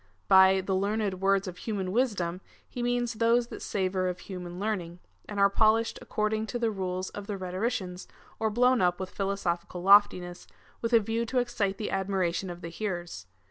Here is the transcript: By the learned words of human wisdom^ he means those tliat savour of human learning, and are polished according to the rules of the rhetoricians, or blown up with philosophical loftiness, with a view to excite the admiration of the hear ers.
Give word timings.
By 0.27 0.61
the 0.61 0.73
learned 0.75 1.21
words 1.21 1.47
of 1.47 1.57
human 1.59 1.89
wisdom^ 1.89 2.39
he 2.67 2.81
means 2.81 3.13
those 3.13 3.49
tliat 3.49 3.61
savour 3.61 4.07
of 4.07 4.21
human 4.21 4.59
learning, 4.59 4.97
and 5.29 5.39
are 5.39 5.47
polished 5.47 5.99
according 6.01 6.47
to 6.47 6.57
the 6.57 6.71
rules 6.71 7.11
of 7.11 7.27
the 7.27 7.37
rhetoricians, 7.37 8.07
or 8.39 8.49
blown 8.49 8.81
up 8.81 8.99
with 8.99 9.11
philosophical 9.11 9.83
loftiness, 9.83 10.47
with 10.81 10.93
a 10.93 10.99
view 10.99 11.23
to 11.27 11.37
excite 11.37 11.77
the 11.77 11.91
admiration 11.91 12.49
of 12.49 12.61
the 12.61 12.69
hear 12.69 13.01
ers. 13.01 13.27